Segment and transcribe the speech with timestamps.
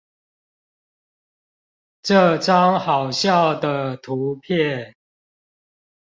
[2.01, 4.95] 這張好笑的圖片